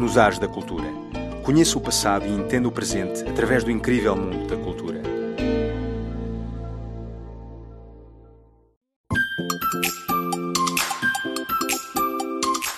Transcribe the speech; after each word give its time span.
nos 0.00 0.16
ares 0.16 0.38
da 0.38 0.48
cultura. 0.48 0.90
Conheça 1.44 1.76
o 1.76 1.80
passado 1.80 2.26
e 2.26 2.30
entenda 2.30 2.66
o 2.66 2.72
presente 2.72 3.22
através 3.28 3.62
do 3.62 3.70
incrível 3.70 4.16
mundo 4.16 4.48
da 4.48 4.56
cultura. 4.56 5.02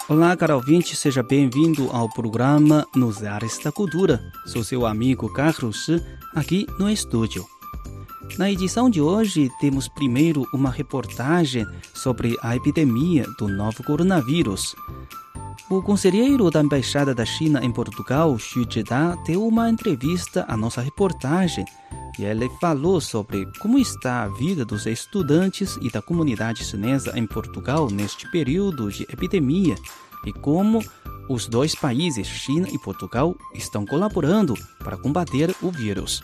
Olá, 0.09 0.37
caro 0.37 0.57
ouvinte, 0.57 0.97
seja 0.97 1.23
bem-vindo 1.23 1.89
ao 1.93 2.13
programa 2.13 2.85
Nos 2.95 3.23
Ares 3.23 3.59
da 3.59 3.71
Cultura. 3.71 4.21
Sou 4.45 4.65
seu 4.65 4.85
amigo 4.85 5.33
Carlos, 5.33 5.87
aqui 6.35 6.67
no 6.79 6.91
estúdio. 6.91 7.47
Na 8.37 8.51
edição 8.51 8.91
de 8.91 9.01
hoje, 9.01 9.51
temos 9.61 9.89
primeiro 9.89 10.45
uma 10.53 10.71
reportagem 10.71 11.67
sobre 11.95 12.37
a 12.43 12.57
epidemia 12.57 13.25
do 13.39 13.47
novo 13.47 13.83
coronavírus. 13.85 14.75
O 15.73 15.81
conselheiro 15.81 16.51
da 16.51 16.61
Embaixada 16.61 17.15
da 17.15 17.25
China 17.25 17.65
em 17.65 17.73
Portugal, 17.73 18.39
Xu 18.39 18.63
Zhida, 18.71 19.17
deu 19.25 19.47
uma 19.47 19.71
entrevista 19.71 20.45
à 20.47 20.55
nossa 20.55 20.83
reportagem 20.83 21.65
e 22.19 22.25
ele 22.25 22.47
falou 22.61 23.01
sobre 23.01 23.51
como 23.59 23.79
está 23.79 24.25
a 24.25 24.29
vida 24.29 24.67
dos 24.67 24.85
estudantes 24.85 25.79
e 25.81 25.91
da 25.91 26.03
comunidade 26.03 26.63
chinesa 26.63 27.19
em 27.19 27.27
Portugal 27.27 27.89
neste 27.91 28.31
período 28.31 28.93
de 28.93 29.05
epidemia 29.05 29.75
e 30.27 30.33
como 30.35 30.85
os 31.27 31.49
dois 31.49 31.75
países, 31.75 32.27
China 32.27 32.69
e 32.71 32.79
Portugal, 32.79 33.35
estão 33.55 33.87
colaborando 33.87 34.53
para 34.81 34.99
combater 34.99 35.57
o 35.63 35.71
vírus. 35.71 36.21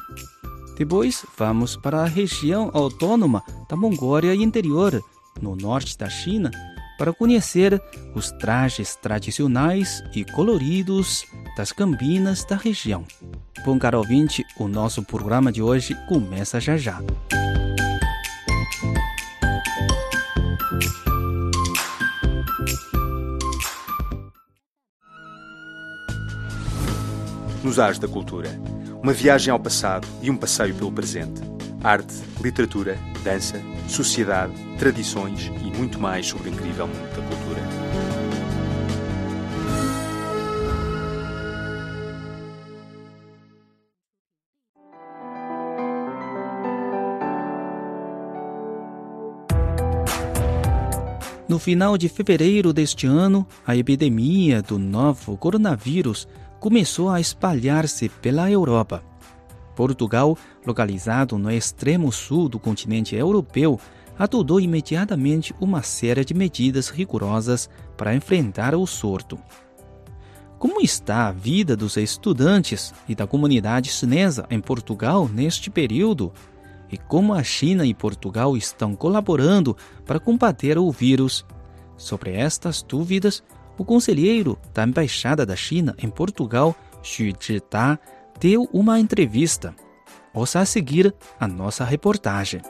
Depois, 0.76 1.24
vamos 1.38 1.74
para 1.74 2.02
a 2.02 2.06
região 2.06 2.70
autônoma 2.74 3.42
da 3.66 3.74
Mongólia 3.74 4.34
Interior, 4.34 5.02
no 5.40 5.56
norte 5.56 5.96
da 5.96 6.10
China, 6.10 6.50
para 6.98 7.12
conhecer 7.12 7.80
os 8.14 8.32
trajes 8.32 8.96
tradicionais 8.96 10.02
e 10.12 10.24
coloridos 10.24 11.24
das 11.56 11.70
campinas 11.70 12.44
da 12.44 12.56
região. 12.56 13.06
Bom, 13.64 13.78
caro 13.78 13.98
ouvinte, 13.98 14.44
o 14.58 14.66
nosso 14.66 15.02
programa 15.02 15.52
de 15.52 15.62
hoje 15.62 15.94
começa 16.08 16.60
já 16.60 16.76
já. 16.76 17.00
Nos 27.62 27.78
Ares 27.78 27.98
da 27.98 28.08
Cultura. 28.08 28.48
Uma 29.02 29.12
viagem 29.12 29.52
ao 29.52 29.60
passado 29.60 30.08
e 30.22 30.30
um 30.30 30.36
passeio 30.36 30.74
pelo 30.74 30.90
presente. 30.90 31.57
Arte, 31.82 32.14
literatura, 32.42 32.98
dança, 33.22 33.62
sociedade, 33.86 34.52
tradições 34.78 35.46
e 35.64 35.70
muito 35.76 36.00
mais 36.00 36.26
sobre 36.26 36.50
o 36.50 36.52
incrível 36.52 36.88
mundo 36.88 37.08
da 37.14 37.22
cultura. 37.22 37.62
No 51.48 51.60
final 51.60 51.96
de 51.96 52.08
fevereiro 52.08 52.72
deste 52.72 53.06
ano, 53.06 53.46
a 53.64 53.76
epidemia 53.76 54.60
do 54.60 54.78
novo 54.78 55.36
coronavírus 55.36 56.26
começou 56.58 57.08
a 57.08 57.20
espalhar-se 57.20 58.08
pela 58.08 58.50
Europa. 58.50 59.02
Portugal, 59.78 60.36
localizado 60.66 61.38
no 61.38 61.48
extremo 61.48 62.10
sul 62.10 62.48
do 62.48 62.58
continente 62.58 63.14
europeu, 63.14 63.78
adotou 64.18 64.60
imediatamente 64.60 65.54
uma 65.60 65.84
série 65.84 66.24
de 66.24 66.34
medidas 66.34 66.88
rigorosas 66.88 67.70
para 67.96 68.12
enfrentar 68.12 68.74
o 68.74 68.84
surto. 68.88 69.38
Como 70.58 70.80
está 70.80 71.28
a 71.28 71.32
vida 71.32 71.76
dos 71.76 71.96
estudantes 71.96 72.92
e 73.08 73.14
da 73.14 73.24
comunidade 73.24 73.88
chinesa 73.88 74.44
em 74.50 74.60
Portugal 74.60 75.30
neste 75.32 75.70
período? 75.70 76.32
E 76.90 76.98
como 76.98 77.32
a 77.32 77.44
China 77.44 77.86
e 77.86 77.94
Portugal 77.94 78.56
estão 78.56 78.96
colaborando 78.96 79.76
para 80.04 80.18
combater 80.18 80.76
o 80.76 80.90
vírus? 80.90 81.46
Sobre 81.96 82.32
estas 82.32 82.82
dúvidas, 82.82 83.44
o 83.78 83.84
conselheiro 83.84 84.58
da 84.74 84.82
Embaixada 84.82 85.46
da 85.46 85.54
China 85.54 85.94
em 85.98 86.10
Portugal, 86.10 86.74
Xu 87.00 87.32
Zhida, 87.40 87.96
deu 88.39 88.67
uma 88.73 88.99
entrevista. 88.99 89.73
Ouça 90.33 90.59
a 90.59 90.65
seguir 90.65 91.13
a 91.39 91.47
nossa 91.47 91.83
reportagem. 91.83 92.61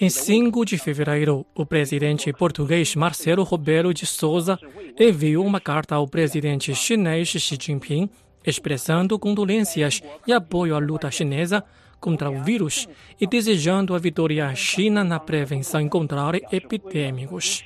em 0.02 0.10
5 0.10 0.66
de 0.66 0.78
fevereiro, 0.78 1.46
o 1.54 1.66
presidente 1.66 2.34
português 2.34 2.96
Marcelo 2.96 3.44
Rebelo 3.44 3.94
de 3.94 4.06
Souza 4.06 4.58
enviou 5.00 5.46
uma 5.46 5.60
carta 5.60 5.96
ao 5.96 6.08
presidente 6.08 6.74
chinês 6.74 7.28
Xi 7.28 7.58
Jinping 7.62 8.10
expressando 8.48 9.20
condolências 9.20 10.02
e 10.26 10.32
apoio 10.32 10.74
à 10.74 10.80
luta 10.80 11.12
chinesa 11.12 11.64
contra 12.00 12.30
o 12.30 12.44
vírus 12.44 12.88
e 13.20 13.28
desejando 13.28 13.94
a 13.94 14.00
vitória 14.00 14.48
à 14.48 14.56
China 14.56 15.04
na 15.04 15.20
prevenção 15.20 15.88
contra 15.90 16.32
epidêmicos. 16.52 17.66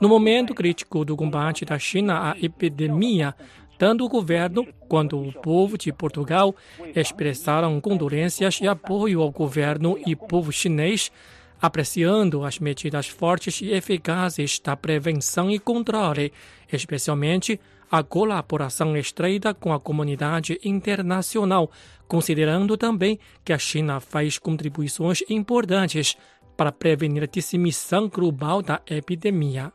No 0.00 0.08
momento 0.08 0.54
crítico 0.54 1.04
do 1.04 1.16
combate 1.16 1.64
da 1.64 1.78
China 1.78 2.30
à 2.30 2.36
epidemia, 2.40 3.34
tanto 3.80 4.04
o 4.04 4.10
governo 4.10 4.66
quanto 4.90 5.18
o 5.18 5.32
povo 5.32 5.78
de 5.78 5.90
Portugal 5.90 6.54
expressaram 6.94 7.80
condolências 7.80 8.60
e 8.60 8.68
apoio 8.68 9.22
ao 9.22 9.30
governo 9.30 9.98
e 10.04 10.14
povo 10.14 10.52
chinês, 10.52 11.10
apreciando 11.58 12.44
as 12.44 12.58
medidas 12.58 13.08
fortes 13.08 13.62
e 13.62 13.70
eficazes 13.70 14.60
da 14.60 14.76
prevenção 14.76 15.50
e 15.50 15.58
controle, 15.58 16.30
especialmente 16.70 17.58
a 17.90 18.02
colaboração 18.02 18.94
estreita 18.98 19.54
com 19.54 19.72
a 19.72 19.80
comunidade 19.80 20.60
internacional, 20.62 21.70
considerando 22.06 22.76
também 22.76 23.18
que 23.42 23.50
a 23.54 23.58
China 23.58 23.98
faz 23.98 24.38
contribuições 24.38 25.22
importantes 25.30 26.18
para 26.54 26.70
prevenir 26.70 27.22
a 27.22 27.26
disseminação 27.26 28.10
global 28.10 28.60
da 28.60 28.82
epidemia. 28.86 29.72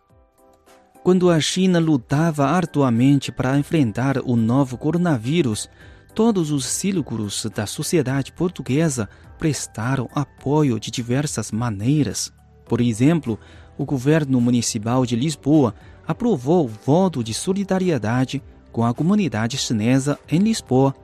Quando 1.05 1.29
a 1.29 1.39
China 1.39 1.77
lutava 1.77 2.47
arduamente 2.47 3.31
para 3.31 3.59
enfrentar 3.59 4.17
o 4.17 4.35
novo 4.35 4.75
coronavírus, 4.75 5.69
todos 6.15 6.49
os 6.49 6.65
círculos 6.65 7.45
da 7.53 7.67
sociedade 7.67 8.31
portuguesa 8.31 9.07
prestaram 9.37 10.09
apoio 10.15 10.79
de 10.79 10.89
diversas 10.89 11.51
maneiras. 11.51 12.33
Por 12.67 12.81
exemplo, 12.81 13.39
o 13.77 13.85
governo 13.85 14.41
municipal 14.41 15.05
de 15.05 15.15
Lisboa 15.15 15.75
aprovou 16.07 16.65
o 16.65 16.67
voto 16.67 17.23
de 17.23 17.35
solidariedade 17.35 18.41
com 18.71 18.83
a 18.83 18.91
comunidade 18.91 19.59
chinesa 19.59 20.17
em 20.27 20.39
Lisboa. 20.39 20.95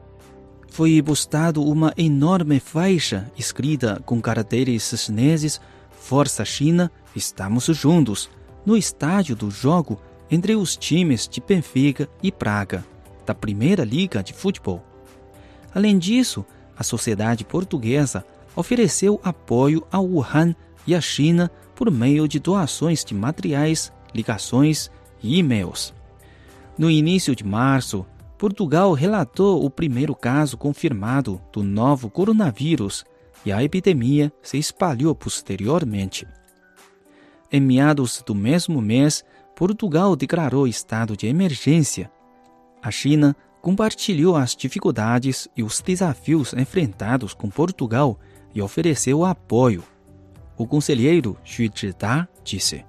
Foi 0.72 1.00
postado 1.03 1.63
uma 1.63 1.94
enorme 1.95 2.59
faixa 2.59 3.31
escrita 3.38 4.01
com 4.03 4.19
caracteres 4.19 4.95
chineses 4.97 5.62
Força 5.91 6.44
China, 6.44 6.91
estamos 7.16 7.66
juntos 7.66 8.31
no 8.66 8.78
estádio 8.78 9.36
do 9.36 9.50
jogo 9.50 10.00
entre 10.30 10.56
os 10.56 10.78
times 10.78 11.28
de 11.28 11.42
Benfica 11.42 12.10
e 12.24 12.32
Praga, 12.32 12.86
da 13.26 13.36
Primeira 13.36 13.84
Liga 13.84 14.24
de 14.24 14.34
Futebol. 14.34 14.84
Além 15.74 15.98
disso, 15.98 16.46
a 16.78 16.84
sociedade 16.84 17.44
portuguesa 17.44 18.26
ofereceu 18.56 19.19
apoio 19.24 19.86
a 19.92 20.00
Wuhan 20.00 20.56
e 20.86 20.96
à 20.96 21.02
China 21.02 21.52
por 21.75 21.92
meio 21.92 22.28
de 22.28 22.40
doações 22.40 23.04
de 23.04 23.13
materiais, 23.13 23.92
ligações 24.13 24.92
e 25.22 25.38
e-mails. 25.38 25.94
No 26.78 26.90
início 26.90 27.36
de 27.36 27.44
março, 27.44 28.06
Portugal 28.38 28.94
relatou 28.94 29.64
o 29.64 29.69
primeiro 29.69 30.16
caso 30.16 30.57
confirmado 30.57 31.40
do 31.54 31.62
novo 31.62 32.10
coronavírus 32.10 33.06
e 33.46 33.52
a 33.52 33.64
epidemia 33.64 34.31
se 34.42 34.57
espalhou 34.57 35.14
posteriormente. 35.14 36.28
Em 37.51 37.59
meados 37.59 38.21
do 38.21 38.33
mesmo 38.33 38.81
mês, 38.81 39.25
Portugal 39.56 40.15
declarou 40.15 40.65
estado 40.65 41.18
de 41.18 41.27
emergência. 41.27 42.09
A 42.81 42.89
China 42.89 43.36
compartilhou 43.62 44.38
as 44.38 44.56
dificuldades 44.56 45.50
e 45.56 45.62
os 45.62 45.81
desafios 45.81 46.53
enfrentados 46.53 47.33
com 47.33 47.50
Portugal 47.50 48.18
e 48.56 48.62
ofereceu 48.62 49.25
apoio. 49.25 49.83
O 50.57 50.65
conselheiro 50.65 51.38
Xu 51.44 51.63
Zhida 51.75 52.27
disse: 52.42 52.86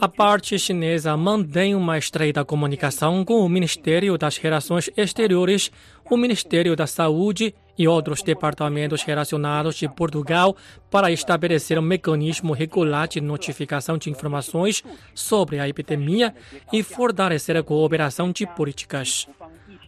a 0.00 0.08
parte 0.08 0.56
chinesa 0.58 1.16
mantém 1.16 1.74
uma 1.74 1.98
estreita 1.98 2.44
comunicação 2.44 3.24
com 3.24 3.44
o 3.44 3.48
Ministério 3.48 4.16
das 4.16 4.36
Relações 4.36 4.88
Exteriores, 4.96 5.72
o 6.08 6.16
Ministério 6.16 6.76
da 6.76 6.86
Saúde 6.86 7.52
e 7.80 7.88
outros 7.88 8.22
departamentos 8.22 9.02
relacionados 9.02 9.74
de 9.74 9.88
Portugal 9.88 10.54
para 10.90 11.10
estabelecer 11.10 11.78
um 11.78 11.82
mecanismo 11.82 12.52
regular 12.52 13.08
de 13.08 13.22
notificação 13.22 13.96
de 13.96 14.10
informações 14.10 14.84
sobre 15.14 15.58
a 15.58 15.66
epidemia 15.66 16.34
e 16.70 16.82
fortalecer 16.82 17.56
a 17.56 17.62
cooperação 17.62 18.32
de 18.32 18.46
políticas. 18.46 19.26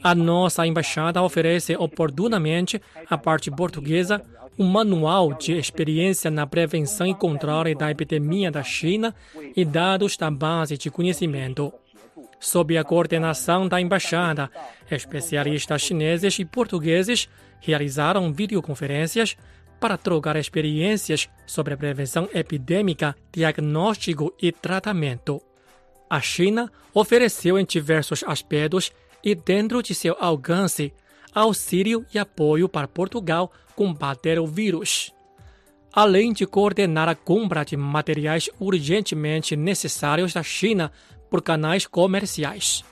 A 0.03 0.15
nossa 0.15 0.67
embaixada 0.67 1.23
oferece 1.23 1.77
oportunamente 1.77 2.81
à 3.11 3.19
parte 3.19 3.51
portuguesa 3.51 4.25
um 4.59 4.65
manual 4.65 5.35
de 5.35 5.53
experiência 5.53 6.31
na 6.31 6.47
prevenção 6.47 7.07
e 7.07 7.15
controle 7.15 7.75
da 7.75 7.91
epidemia 7.91 8.51
da 8.51 8.63
China 8.63 9.15
e 9.55 9.67
dados 9.67 10.17
da 10.17 10.31
base 10.31 10.79
de 10.79 10.91
conhecimento. 10.91 11.71
Sob 12.43 12.77
a 12.77 12.83
coordenação 12.83 13.69
da 13.69 13.81
embaixada, 13.81 14.51
especialistas 14.91 15.81
chineses 15.81 16.41
e 16.41 16.45
portugueses 16.45 17.29
realizaram 17.61 18.33
videoconferências 18.33 19.37
para 19.79 19.97
trocar 19.97 20.35
experiências 20.35 21.31
sobre 21.47 21.77
prevenção 21.77 22.29
epidêmica, 22.35 23.15
diagnóstico 23.33 24.35
e 24.43 24.51
tratamento. 24.51 25.41
A 26.11 26.21
China 26.21 26.69
ofereceu 26.93 27.57
em 27.57 27.65
diversos 27.65 28.25
aspectos 28.25 28.91
e 29.23 29.37
dentro 29.37 29.81
de 29.81 29.95
seu 29.95 30.17
alcance 30.19 30.93
auxílio 31.33 32.05
e 32.13 32.19
apoio 32.19 32.69
para 32.69 32.89
Portugal 32.89 33.53
combater 33.77 34.41
o 34.41 34.49
vírus. 34.49 35.15
Além 35.93 36.33
de 36.33 36.45
coordenar 36.45 37.09
a 37.09 37.15
compra 37.15 37.65
de 37.65 37.77
materiais 37.77 38.51
urgentemente 38.59 39.55
necessários 39.55 40.33
da 40.33 40.43
China 40.43 40.91
por 41.33 41.41
canais 41.41 41.87
comerciais. 41.87 42.85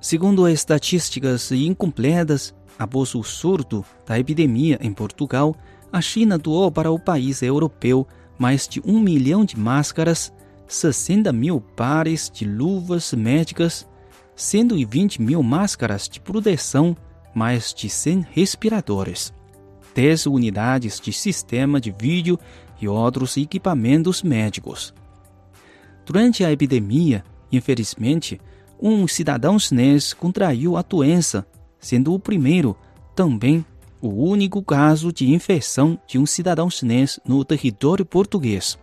Segundo 0.00 0.48
estatísticas 0.48 1.52
incompletas, 1.52 2.54
após 2.78 3.14
o 3.14 3.22
surto 3.22 3.84
da 4.06 4.18
epidemia 4.18 4.78
em 4.80 4.94
Portugal, 4.94 5.54
a 5.92 6.00
China 6.00 6.38
doou 6.38 6.72
para 6.72 6.90
o 6.90 6.98
país 6.98 7.42
europeu 7.42 8.08
mais 8.38 8.66
de 8.66 8.80
um 8.82 8.98
milhão 8.98 9.44
de 9.44 9.58
máscaras, 9.58 10.32
60 10.66 11.30
mil 11.34 11.60
pares 11.60 12.30
de 12.32 12.46
luvas 12.46 13.12
médicas, 13.12 13.86
120 14.34 15.20
mil 15.20 15.42
máscaras 15.42 16.08
de 16.08 16.18
proteção, 16.18 16.96
mais 17.34 17.74
de 17.74 17.90
100 17.90 18.26
respiradores, 18.30 19.34
10 19.94 20.24
unidades 20.24 20.98
de 20.98 21.12
sistema 21.12 21.78
de 21.78 21.90
vídeo 21.90 22.38
e 22.80 22.88
outros 22.88 23.36
equipamentos 23.36 24.22
médicos. 24.22 24.94
Durante 26.06 26.42
a 26.42 26.50
epidemia, 26.50 27.22
Infelizmente, 27.50 28.40
um 28.80 29.06
cidadão 29.06 29.58
chinês 29.58 30.12
contraiu 30.12 30.76
a 30.76 30.82
doença, 30.82 31.46
sendo 31.78 32.12
o 32.12 32.18
primeiro, 32.18 32.76
também 33.14 33.64
o 34.00 34.08
único 34.08 34.62
caso 34.62 35.12
de 35.12 35.32
infecção 35.32 35.98
de 36.06 36.18
um 36.18 36.26
cidadão 36.26 36.68
chinês 36.68 37.18
no 37.26 37.44
território 37.44 38.04
português. 38.04 38.78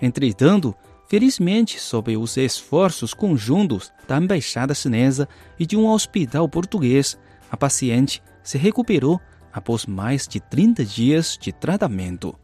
Entretanto, 0.00 0.74
felizmente, 1.08 1.80
sob 1.80 2.16
os 2.16 2.36
esforços 2.36 3.14
conjuntos 3.14 3.92
da 4.06 4.18
embaixada 4.18 4.74
chinesa 4.74 5.28
e 5.58 5.64
de 5.64 5.76
um 5.76 5.88
hospital 5.88 6.48
português, 6.48 7.18
a 7.50 7.56
paciente 7.56 8.22
se 8.42 8.58
recuperou 8.58 9.20
após 9.52 9.86
mais 9.86 10.26
de 10.26 10.40
30 10.40 10.84
dias 10.84 11.38
de 11.40 11.52
tratamento. 11.52 12.34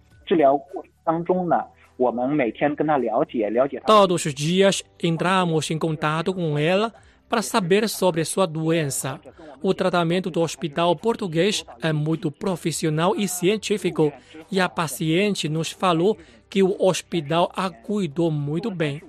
Todos 3.84 4.24
os 4.24 4.32
dias 4.32 4.84
entramos 5.02 5.70
em 5.70 5.78
contato 5.78 6.32
com 6.32 6.56
ela 6.56 6.94
para 7.28 7.42
saber 7.42 7.88
sobre 7.88 8.24
sua 8.24 8.46
doença. 8.46 9.20
O 9.60 9.74
tratamento 9.74 10.30
do 10.30 10.40
hospital 10.40 10.94
português 10.96 11.66
é 11.82 11.92
muito 11.92 12.30
profissional 12.30 13.14
e 13.16 13.26
científico, 13.26 14.12
e 14.50 14.60
a 14.60 14.68
paciente 14.68 15.48
nos 15.48 15.70
falou 15.70 16.16
que 16.48 16.62
o 16.62 16.76
hospital 16.78 17.50
a 17.54 17.68
cuidou 17.68 18.30
muito 18.30 18.70
bem. 18.70 19.02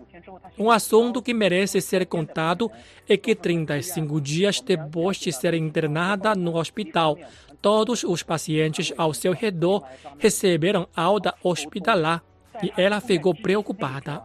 Um 0.58 0.70
assunto 0.70 1.22
que 1.22 1.34
merece 1.34 1.80
ser 1.80 2.06
contado 2.06 2.70
é 3.08 3.16
que 3.16 3.34
35 3.34 4.20
dias 4.20 4.60
depois 4.60 5.18
de 5.18 5.32
ser 5.32 5.54
internada 5.54 6.36
no 6.36 6.58
hospital, 6.58 7.18
todos 7.62 8.04
os 8.04 8.24
pacientes 8.24 8.92
ao 8.98 9.14
seu 9.14 9.32
redor 9.32 9.84
receberam 10.18 10.88
alta 10.96 11.34
hospitalar 11.44 12.24
e 12.62 12.72
ela 12.78 13.00
ficou 13.02 13.34
preocupada. 13.34 14.24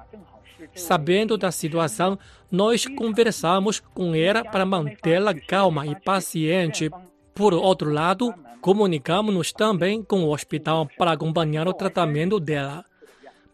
Sabendo 0.74 1.36
da 1.36 1.52
situação, 1.52 2.18
nós 2.50 2.86
conversamos 2.86 3.80
com 3.80 4.14
ela 4.14 4.44
para 4.44 4.64
mantê-la 4.64 5.34
calma 5.34 5.86
e 5.86 5.94
paciente. 5.94 6.90
Por 7.34 7.52
outro 7.54 7.90
lado, 7.90 8.34
comunicamos-nos 8.60 9.52
também 9.52 10.02
com 10.02 10.24
o 10.24 10.32
hospital 10.32 10.88
para 10.96 11.12
acompanhar 11.12 11.68
o 11.68 11.74
tratamento 11.74 12.40
dela. 12.40 12.84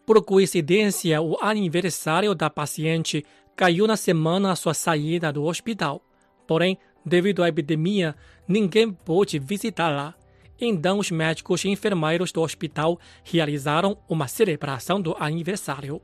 Por 0.05 0.23
coincidência, 0.23 1.21
o 1.21 1.37
aniversário 1.41 2.33
da 2.33 2.49
paciente 2.49 3.23
caiu 3.55 3.85
na 3.85 3.95
semana 3.95 4.55
sua 4.55 4.73
saída 4.73 5.31
do 5.31 5.43
hospital. 5.43 6.01
Porém, 6.47 6.77
devido 7.05 7.43
à 7.43 7.49
epidemia, 7.49 8.15
ninguém 8.47 8.91
pôde 8.91 9.37
visitá-la. 9.37 10.15
Então, 10.63 10.99
os 10.99 11.09
médicos 11.09 11.65
e 11.65 11.69
enfermeiros 11.69 12.31
do 12.31 12.39
hospital 12.41 12.99
realizaram 13.23 13.97
uma 14.07 14.27
celebração 14.27 15.01
do 15.01 15.15
aniversário. 15.19 15.99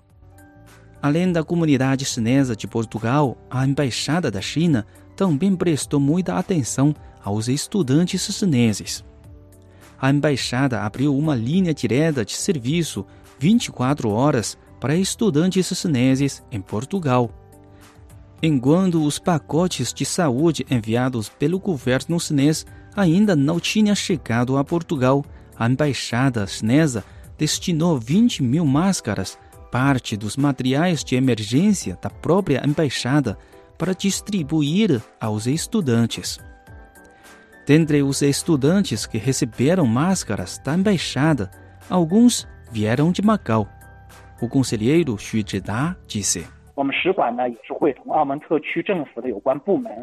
Além 0.99 1.31
da 1.31 1.43
comunidade 1.43 2.03
chinesa 2.05 2.55
de 2.55 2.67
Portugal, 2.67 3.37
a 3.51 3.65
embaixada 3.67 4.31
da 4.31 4.41
China 4.41 4.87
também 5.15 5.55
prestou 5.55 5.99
muita 5.99 6.35
atenção 6.35 6.95
aos 7.23 7.47
estudantes 7.47 8.21
chineses. 8.35 9.05
A 9.99 10.09
embaixada 10.09 10.81
abriu 10.81 11.15
uma 11.15 11.35
linha 11.35 11.73
direta 11.73 12.25
de 12.25 12.33
serviço 12.33 13.05
24 13.39 14.09
horas 14.09 14.57
para 14.79 14.95
estudantes 14.95 15.67
chineses 15.67 16.43
em 16.51 16.61
Portugal. 16.61 17.31
Enquanto 18.41 19.03
os 19.03 19.17
pacotes 19.17 19.91
de 19.93 20.05
saúde 20.05 20.65
enviados 20.69 21.29
pelo 21.29 21.59
governo 21.59 22.19
chinês 22.19 22.65
ainda 22.97 23.35
não 23.35 23.59
tinha 23.59 23.93
chegado 23.93 24.57
a 24.57 24.63
Portugal, 24.63 25.23
a 25.55 25.69
embaixada 25.69 26.47
chinesa 26.47 27.05
destinou 27.37 27.99
20 27.99 28.41
mil 28.41 28.65
máscaras, 28.65 29.37
parte 29.71 30.17
dos 30.17 30.35
materiais 30.35 31.03
de 31.03 31.15
emergência 31.15 31.97
da 32.01 32.09
própria 32.09 32.63
embaixada, 32.65 33.37
para 33.77 33.93
distribuir 33.93 34.99
aos 35.21 35.45
estudantes. 35.45 36.39
Dentre 37.67 38.01
os 38.01 38.23
estudantes 38.23 39.05
que 39.05 39.19
receberam 39.19 39.85
máscaras 39.85 40.59
da 40.65 40.73
embaixada, 40.73 41.51
alguns 41.87 42.47
vieram 42.71 43.11
de 43.11 43.21
Macau. 43.21 43.69
O 44.41 44.47
conselheiro 44.47 45.15
Xu 45.17 45.43
Zhida 45.47 45.95
disse. 46.07 46.56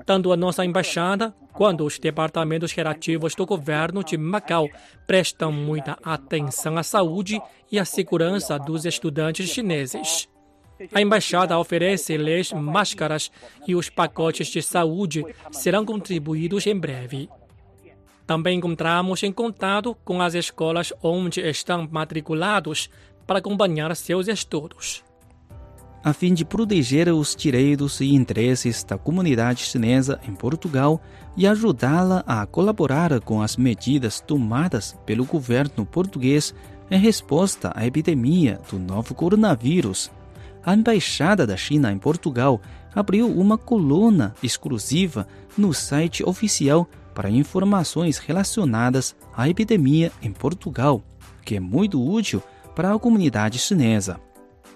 Tanto 0.05 0.33
a 0.33 0.37
nossa 0.37 0.65
embaixada 0.65 1.33
quanto 1.53 1.85
os 1.85 2.01
departamentos 2.01 2.73
relativos 2.73 3.37
do 3.37 3.47
governo 3.47 4.03
de 4.03 4.19
Macau 4.19 4.69
prestam 5.07 5.53
muita 5.53 5.97
atenção 6.03 6.77
à 6.77 6.83
saúde 6.83 7.41
e 7.71 7.79
à 7.79 7.85
segurança 7.85 8.59
dos 8.59 8.85
estudantes 8.85 9.49
chineses. 9.51 10.29
A 10.93 11.01
embaixada 11.01 11.57
oferece 11.57 12.17
leis 12.17 12.53
máscaras 12.53 13.31
e 13.69 13.77
os 13.77 13.89
pacotes 13.89 14.49
de 14.49 14.61
saúde 14.61 15.25
serão 15.53 15.85
contribuídos 15.85 16.67
em 16.67 16.77
breve. 16.77 17.29
Também 18.27 18.59
encontramos 18.59 19.23
em 19.23 19.31
contato 19.31 19.97
com 20.05 20.21
as 20.21 20.35
escolas 20.35 20.93
onde 21.01 21.41
estão 21.41 21.89
matriculados 21.89 22.91
para 23.27 23.39
acompanhar 23.39 23.95
seus 23.95 24.27
estudos 24.27 25.05
a 26.05 26.13
fim 26.13 26.35
de 26.35 26.45
proteger 26.45 27.09
os 27.09 27.35
direitos 27.35 27.99
e 28.03 28.13
interesses 28.13 28.85
da 28.85 28.99
comunidade 28.99 29.63
chinesa 29.63 30.21
em 30.29 30.35
Portugal 30.35 31.01
e 31.35 31.47
ajudá-la 31.47 32.23
a 32.27 32.45
colaborar 32.45 33.19
com 33.23 33.41
as 33.41 33.57
medidas 33.57 34.21
tomadas 34.21 34.95
pelo 35.07 35.25
governo 35.25 35.87
português 35.87 36.55
em 36.91 36.99
resposta 36.99 37.73
à 37.75 37.87
epidemia 37.87 38.61
do 38.71 38.79
novo 38.79 39.15
coronavírus. 39.15 40.11
A 40.63 40.75
Embaixada 40.75 41.47
da 41.47 41.57
China 41.57 41.91
em 41.91 41.99
Portugal 41.99 42.61
abriu 42.95 43.27
uma 43.27 43.57
coluna 43.57 44.35
exclusiva 44.43 45.27
no 45.57 45.73
site 45.73 46.23
oficial 46.23 46.87
para 47.15 47.31
informações 47.31 48.19
relacionadas 48.19 49.17
à 49.35 49.49
epidemia 49.49 50.13
em 50.21 50.33
Portugal, 50.33 51.03
que 51.43 51.57
é 51.57 51.61
muito 51.61 52.03
útil 52.03 52.43
para 52.75 52.93
a 52.93 52.99
comunidade 52.99 53.59
chinesa. 53.59 54.21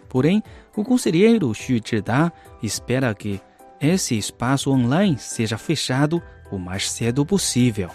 Porém, 0.08 0.42
o 0.76 0.84
conselheiro 0.84 1.52
Xu 1.54 1.78
Zhida 1.86 2.32
espera 2.62 3.14
que 3.14 3.40
esse 3.80 4.16
espaço 4.16 4.70
online 4.70 5.18
seja 5.18 5.56
fechado 5.56 6.22
o 6.50 6.58
mais 6.58 6.90
cedo 6.90 7.24
possível. 7.24 7.90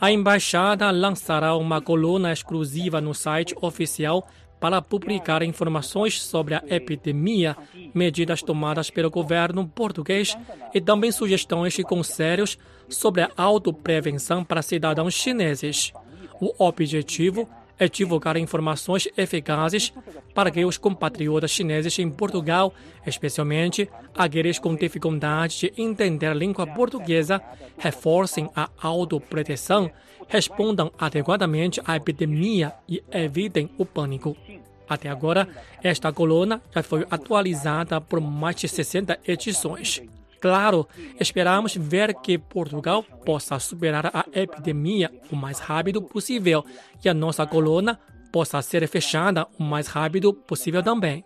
A 0.00 0.10
embaixada 0.10 0.90
lançará 0.90 1.54
uma 1.56 1.80
coluna 1.80 2.32
exclusiva 2.32 3.00
no 3.00 3.14
site 3.14 3.54
oficial 3.60 4.26
para 4.60 4.82
publicar 4.82 5.42
informações 5.42 6.20
sobre 6.20 6.54
a 6.54 6.62
epidemia, 6.68 7.56
medidas 7.94 8.42
tomadas 8.42 8.90
pelo 8.90 9.10
governo 9.10 9.68
português 9.68 10.36
e 10.74 10.80
também 10.80 11.12
sugestões 11.12 11.78
e 11.78 11.84
conselhos 11.84 12.58
sobre 12.88 13.22
a 13.22 13.30
autoprevenção 13.36 14.42
para 14.42 14.62
cidadãos 14.62 15.14
chineses. 15.14 15.92
O 16.40 16.52
objetivo 16.58 17.48
é 17.78 17.88
divulgar 17.88 18.36
informações 18.36 19.08
eficazes 19.16 19.92
para 20.34 20.50
que 20.50 20.64
os 20.64 20.76
compatriotas 20.76 21.50
chineses 21.50 21.98
em 21.98 22.10
Portugal, 22.10 22.74
especialmente 23.06 23.88
aqueles 24.16 24.58
com 24.58 24.74
dificuldade 24.74 25.60
de 25.60 25.82
entender 25.82 26.26
a 26.26 26.34
língua 26.34 26.66
portuguesa, 26.66 27.40
reforcem 27.78 28.50
a 28.54 28.68
autoproteção, 28.80 29.90
respondam 30.28 30.92
adequadamente 30.98 31.80
à 31.86 31.96
epidemia 31.96 32.72
e 32.88 33.02
evitem 33.10 33.70
o 33.78 33.86
pânico. 33.86 34.36
Até 34.88 35.08
agora, 35.08 35.46
esta 35.82 36.12
coluna 36.12 36.62
já 36.74 36.82
foi 36.82 37.06
atualizada 37.10 38.00
por 38.00 38.20
mais 38.20 38.56
de 38.56 38.68
60 38.68 39.20
edições. 39.26 40.02
Claro, 40.40 40.86
esperamos 41.18 41.76
ver 41.76 42.14
que 42.14 42.38
Portugal 42.38 43.02
possa 43.24 43.58
superar 43.58 44.10
a 44.14 44.24
epidemia 44.32 45.10
o 45.30 45.36
mais 45.36 45.58
rápido 45.58 46.00
possível 46.02 46.64
e 47.04 47.08
a 47.08 47.14
nossa 47.14 47.46
coluna 47.46 47.98
possa 48.32 48.60
ser 48.62 48.86
fechada 48.86 49.46
o 49.58 49.62
mais 49.62 49.88
rápido 49.88 50.32
possível 50.32 50.82
também. 50.82 51.24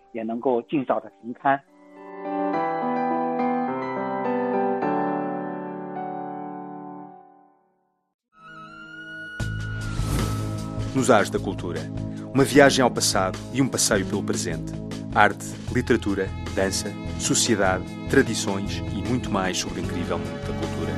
Nos 10.95 11.11
Ars 11.11 11.31
da 11.31 11.39
Cultura. 11.39 11.81
Uma 12.35 12.45
viagem 12.45 12.83
ao 12.83 12.91
passado 12.91 13.39
e 13.53 13.63
um 13.63 13.69
passeio 13.69 14.07
pelo 14.07 14.23
presente. 14.23 14.73
Arte, 15.15 15.45
literatura, 15.75 16.29
dança, 16.55 16.93
sociedade, 17.19 17.85
tradições 18.09 18.83
e 18.93 19.09
muito 19.09 19.31
mais 19.31 19.59
sobre 19.59 19.81
o 19.81 19.85
incrível 19.85 20.19
mundo 20.19 20.47
da 20.47 20.53
cultura. 20.55 20.93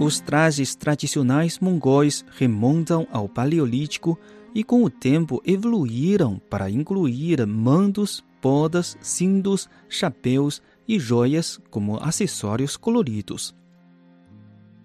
Os 0.00 0.18
trajes 0.18 0.74
tradicionais 0.74 1.58
mongóis 1.58 2.24
remontam 2.38 3.06
ao 3.12 3.28
Paleolítico 3.28 4.18
e 4.54 4.64
com 4.64 4.82
o 4.82 4.88
tempo 4.88 5.42
evoluíram 5.44 6.40
para 6.48 6.70
incluir 6.70 7.46
mandos, 7.46 8.24
podas, 8.40 8.96
cintos, 9.02 9.68
chapéus 9.90 10.62
e 10.88 10.98
joias 10.98 11.60
como 11.70 12.02
acessórios 12.02 12.78
coloridos. 12.78 13.54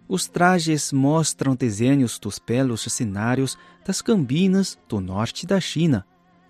Os 0.07 0.27
trajes 0.27 0.91
mostram 0.91 1.55
desenhos 1.55 2.19
dos 2.19 2.37
belos 2.37 2.81
cenários 2.81 3.57
das 3.83 4.01
campinas 4.01 4.77
do 4.87 4.99
norte 4.99 5.47
da 5.47 5.59
China, 5.59 6.05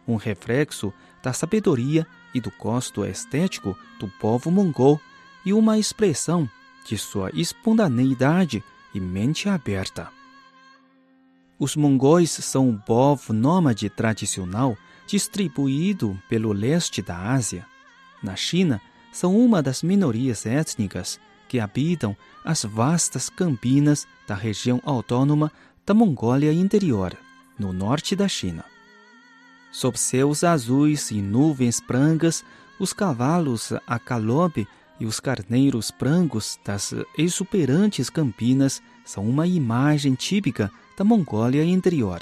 um 0.08 0.18
reflexo 0.18 0.94
da 1.24 1.32
sabedoria 1.32 2.06
e 2.34 2.42
do 2.42 2.52
gosto 2.60 3.06
estético 3.06 3.78
do 4.00 4.08
povo 4.20 4.52
mongol 4.52 5.00
e 5.46 5.54
uma 5.54 5.80
expressão 5.80 6.50
de 6.86 6.98
sua 6.98 7.32
espontaneidade 7.34 8.64
e 8.94 9.00
mente 9.00 9.48
aberta. 9.48 10.10
Os 11.58 11.76
mongóis 11.78 12.32
são 12.32 12.68
um 12.68 12.78
povo 12.78 13.32
nômade 13.32 13.90
tradicional 13.90 14.78
distribuído 15.08 16.20
pelo 16.28 16.52
leste 16.52 17.02
da 17.02 17.32
Ásia. 17.32 17.66
Na 18.22 18.36
China, 18.36 18.82
são 19.14 19.38
uma 19.38 19.64
das 19.64 19.82
minorias 19.82 20.46
étnicas 20.46 21.20
que 21.48 21.60
habitam 21.60 22.16
as 22.44 22.64
vastas 22.64 23.30
campinas 23.30 24.08
da 24.28 24.36
região 24.36 24.82
autônoma 24.86 25.52
da 25.86 25.94
Mongólia 25.94 26.52
Interior, 26.52 27.18
no 27.58 27.72
norte 27.72 28.16
da 28.16 28.28
China. 28.28 28.66
Sob 29.72 29.98
céus 29.98 30.44
azuis 30.44 31.12
e 31.12 31.22
nuvens 31.22 31.80
brancas, 31.80 32.44
os 32.80 32.94
cavalos 32.94 33.74
a 33.86 34.00
galope 34.00 34.68
e 35.00 35.06
os 35.06 35.20
carneiros 35.20 35.92
brancos 35.92 36.58
das 36.64 36.94
exuberantes 37.18 38.10
campinas 38.10 38.82
são 39.04 39.28
uma 39.28 39.46
imagem 39.46 40.14
típica 40.16 40.72
da 40.98 41.04
Mongólia 41.04 41.64
Interior. 41.64 42.20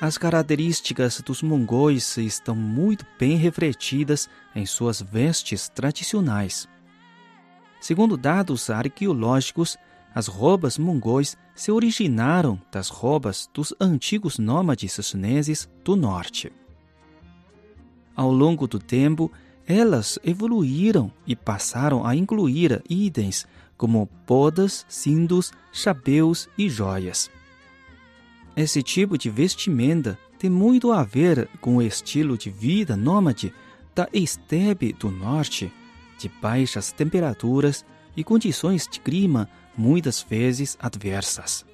As 0.00 0.16
características 0.16 1.20
dos 1.20 1.42
mongóis 1.42 2.16
estão 2.16 2.56
muito 2.56 3.04
bem 3.18 3.36
refletidas 3.36 4.30
em 4.54 4.64
suas 4.64 5.02
vestes 5.02 5.68
tradicionais. 5.68 6.66
Segundo 7.78 8.16
dados 8.16 8.70
arqueológicos, 8.70 9.76
as 10.14 10.26
roupas 10.26 10.78
mongóis 10.78 11.36
se 11.54 11.70
originaram 11.70 12.58
das 12.72 12.88
roupas 12.88 13.46
dos 13.52 13.74
antigos 13.78 14.38
nômades 14.38 14.98
chineses 15.02 15.68
do 15.84 15.94
norte. 15.94 16.50
Ao 18.16 18.32
longo 18.32 18.66
do 18.66 18.78
tempo, 18.78 19.30
elas 19.66 20.18
evoluíram 20.24 21.12
e 21.26 21.36
passaram 21.36 22.06
a 22.06 22.16
incluir 22.16 22.82
itens 22.88 23.46
como 23.76 24.08
bodas, 24.26 24.86
cintos, 24.88 25.52
chapéus 25.70 26.48
e 26.56 26.70
joias. 26.70 27.30
Esse 28.56 28.82
tipo 28.82 29.16
de 29.16 29.30
vestimenta 29.30 30.18
tem 30.38 30.50
muito 30.50 30.92
a 30.92 31.02
ver 31.02 31.48
com 31.60 31.76
o 31.76 31.82
estilo 31.82 32.36
de 32.36 32.50
vida 32.50 32.96
nômade 32.96 33.52
da 33.94 34.08
estepe 34.12 34.92
do 34.92 35.10
norte, 35.10 35.72
de 36.18 36.28
baixas 36.40 36.92
temperaturas 36.92 37.84
e 38.16 38.24
condições 38.24 38.86
de 38.86 39.00
clima 39.00 39.48
muitas 39.76 40.22
vezes 40.22 40.76
adversas. 40.80 41.64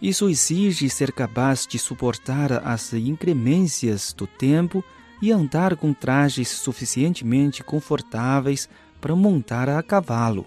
Isso 0.00 0.28
exige 0.28 0.88
ser 0.90 1.12
capaz 1.12 1.66
de 1.66 1.78
suportar 1.78 2.66
as 2.66 2.92
inclemências 2.92 4.12
do 4.12 4.26
tempo 4.26 4.84
e 5.22 5.32
andar 5.32 5.76
com 5.76 5.92
trajes 5.92 6.48
suficientemente 6.48 7.62
confortáveis 7.62 8.68
para 9.00 9.16
montar 9.16 9.68
a 9.68 9.82
cavalo. 9.82 10.46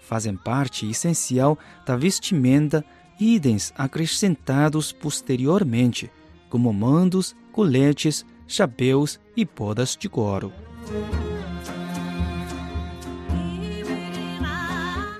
Fazem 0.00 0.36
parte 0.36 0.88
essencial 0.88 1.58
da 1.84 1.96
vestimenta 1.96 2.84
itens 3.18 3.72
acrescentados 3.76 4.92
posteriormente, 4.92 6.10
como 6.48 6.72
mandos, 6.72 7.34
coletes, 7.52 8.26
chapéus 8.46 9.20
e 9.36 9.46
podas 9.46 9.96
de 9.96 10.08
couro. 10.08 10.52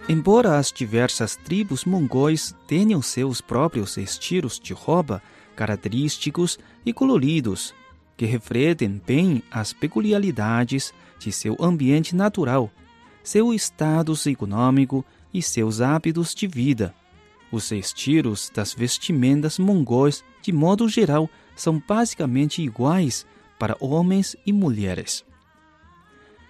Embora 0.09 0.59
as 0.59 0.71
diversas 0.71 1.37
tribos 1.37 1.85
mongóis 1.85 2.55
tenham 2.67 3.01
seus 3.01 3.41
próprios 3.41 3.97
estilos 3.97 4.61
de 4.61 4.75
roupa 4.75 5.23
característicos 5.57 6.59
e 6.85 6.93
coloridos, 6.93 7.75
que 8.17 8.27
refletem 8.27 9.01
bem 9.07 9.43
as 9.51 9.73
peculiaridades 9.73 10.93
de 11.19 11.33
seu 11.33 11.57
ambiente 11.61 12.15
natural, 12.15 12.71
seu 13.23 13.55
status 13.55 14.27
econômico 14.27 15.05
e 15.33 15.41
seus 15.41 15.81
hábitos 15.81 16.35
de 16.35 16.47
vida, 16.47 16.95
os 17.53 17.71
estilos 17.71 18.51
das 18.53 18.73
vestimentas 18.73 19.59
mongóis, 19.59 20.25
de 20.41 20.51
modo 20.51 20.89
geral, 20.89 21.29
são 21.55 21.81
basicamente 21.87 22.63
iguais 22.63 23.27
para 23.59 23.77
homens 23.79 24.35
e 24.47 24.53
mulheres. 24.53 25.23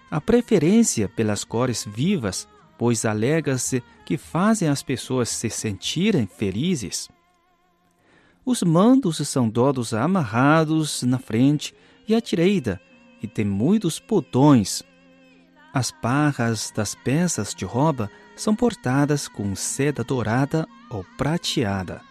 A 0.09 0.21
preferência 0.21 1.09
pelas 1.09 1.43
cores 1.43 1.85
vivas, 1.85 2.47
pois 2.77 3.03
alega-se 3.03 3.83
que 4.05 4.17
fazem 4.17 4.69
as 4.69 4.81
pessoas 4.81 5.29
se 5.29 5.49
sentirem 5.49 6.25
felizes. 6.25 7.09
Os 8.45 8.63
mandos 8.63 9.17
são 9.27 9.49
todos 9.49 9.93
amarrados 9.93 11.03
na 11.03 11.19
frente 11.19 11.73
e 12.07 12.15
à 12.15 12.19
direita 12.19 12.79
e 13.21 13.27
têm 13.27 13.45
muitos 13.45 13.99
botões. 13.99 14.83
As 15.73 15.91
barras 15.91 16.71
das 16.75 16.93
peças 16.93 17.53
de 17.53 17.65
roupa 17.65 18.09
são 18.35 18.55
portadas 18.55 19.27
com 19.27 19.55
seda 19.55 20.03
dourada 20.03 20.67
ou 20.89 21.05
prateada. 21.17 22.01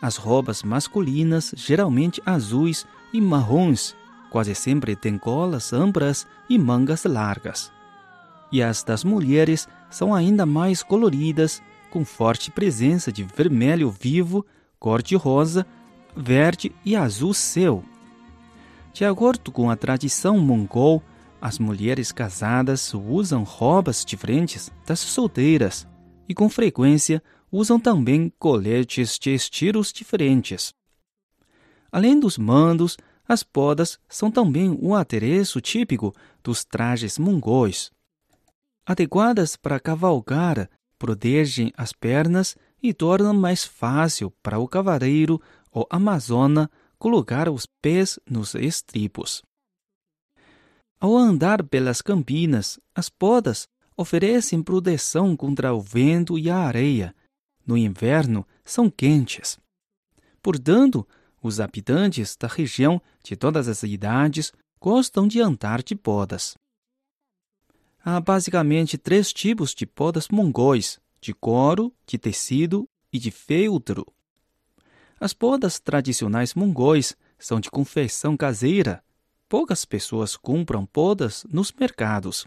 As 0.00 0.16
roupas 0.16 0.62
masculinas, 0.62 1.52
geralmente 1.56 2.22
azuis 2.24 2.86
e 3.12 3.20
marrons, 3.20 3.94
quase 4.30 4.54
sempre 4.54 4.96
têm 4.96 5.18
golas 5.18 5.72
amplas 5.72 6.26
e 6.48 6.58
mangas 6.58 7.04
largas. 7.04 7.70
E 8.52 8.62
as 8.62 8.82
das 8.82 9.04
mulheres 9.04 9.68
são 9.90 10.14
ainda 10.14 10.46
mais 10.46 10.82
coloridas, 10.82 11.62
com 11.90 12.04
forte 12.04 12.50
presença 12.50 13.12
de 13.12 13.22
vermelho 13.22 13.90
vivo, 13.90 14.46
cor-de-rosa, 14.78 15.66
verde 16.16 16.72
e 16.84 16.96
azul 16.96 17.34
céu. 17.34 17.84
De 18.92 19.04
acordo 19.04 19.52
com 19.52 19.70
a 19.70 19.76
tradição 19.76 20.38
mongol, 20.38 21.02
as 21.40 21.58
mulheres 21.58 22.12
casadas 22.12 22.92
usam 22.94 23.42
roupas 23.42 24.04
diferentes 24.04 24.70
das 24.86 25.00
solteiras 25.00 25.86
e, 26.28 26.34
com 26.34 26.48
frequência, 26.48 27.22
usam 27.50 27.80
também 27.80 28.32
coletes 28.38 29.18
de 29.18 29.34
estilos 29.34 29.92
diferentes. 29.92 30.72
Além 31.90 32.20
dos 32.20 32.38
mandos, 32.38 32.96
As 33.30 33.44
podas 33.44 33.96
são 34.08 34.28
também 34.28 34.76
um 34.82 34.92
adereço 34.92 35.60
típico 35.60 36.12
dos 36.42 36.64
trajes 36.64 37.16
mongóis. 37.16 37.92
Adequadas 38.84 39.54
para 39.54 39.78
cavalgar, 39.78 40.68
protegem 40.98 41.72
as 41.76 41.92
pernas 41.92 42.56
e 42.82 42.92
tornam 42.92 43.32
mais 43.32 43.64
fácil 43.64 44.32
para 44.42 44.58
o 44.58 44.66
cavaleiro 44.66 45.40
ou 45.70 45.86
amazona 45.88 46.68
colocar 46.98 47.48
os 47.48 47.66
pés 47.80 48.18
nos 48.28 48.56
estribos. 48.56 49.44
Ao 51.00 51.16
andar 51.16 51.64
pelas 51.64 52.02
campinas, 52.02 52.78
as 52.94 53.08
podas 53.08 53.66
oferecem 53.96 54.62
proteção 54.62 55.34
contra 55.34 55.72
o 55.72 55.80
vento 55.80 56.38
e 56.38 56.50
a 56.50 56.58
areia. 56.58 57.16
No 57.66 57.74
inverno, 57.74 58.46
são 58.62 58.90
quentes. 58.90 59.58
Portanto, 60.42 61.08
os 61.42 61.58
habitantes 61.58 62.36
da 62.36 62.46
região 62.46 63.00
de 63.24 63.34
todas 63.34 63.66
as 63.66 63.82
idades 63.82 64.52
gostam 64.78 65.26
de 65.26 65.40
andar 65.40 65.82
de 65.82 65.94
podas. 65.94 66.54
Há 68.04 68.20
basicamente 68.20 68.98
três 68.98 69.32
tipos 69.32 69.74
de 69.74 69.86
podas 69.86 70.28
mongóis: 70.28 71.00
de 71.18 71.32
couro, 71.32 71.94
de 72.06 72.18
tecido 72.18 72.86
e 73.10 73.18
de 73.18 73.30
feltro. 73.30 74.06
As 75.18 75.32
podas 75.32 75.80
tradicionais 75.80 76.52
mongóis 76.52 77.16
são 77.38 77.58
de 77.58 77.70
confecção 77.70 78.36
caseira 78.36 79.02
poucas 79.50 79.84
pessoas 79.84 80.36
compram 80.36 80.86
podas 80.86 81.44
nos 81.50 81.72
mercados. 81.72 82.46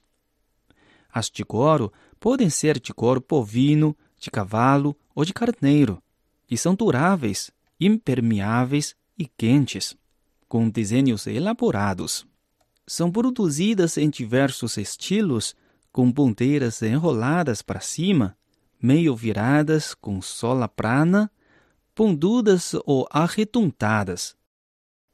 As 1.12 1.30
de 1.30 1.44
couro 1.44 1.92
podem 2.18 2.50
ser 2.50 2.80
de 2.80 2.94
couro 2.94 3.24
bovino, 3.28 3.96
de 4.18 4.32
cavalo 4.32 4.96
ou 5.14 5.26
de 5.26 5.34
carneiro, 5.34 6.02
e 6.50 6.58
são 6.58 6.74
duráveis, 6.74 7.52
impermeáveis 7.78 8.96
e 9.20 9.28
quentes, 9.28 9.98
com 10.48 10.70
desenhos 10.70 11.28
elaborados. 11.28 12.26
São 12.88 13.12
produzidas 13.12 13.98
em 13.98 14.10
diversos 14.10 14.78
estilos, 14.78 15.54
com 15.92 16.10
ponteiras 16.10 16.82
enroladas 16.82 17.62
para 17.62 17.82
cima, 17.82 18.38
meio 18.82 19.14
viradas 19.14 19.94
com 19.94 20.22
sola 20.22 20.70
plana, 20.70 21.30
pondudas 21.94 22.74
ou 22.86 23.06
arredondadas 23.12 24.38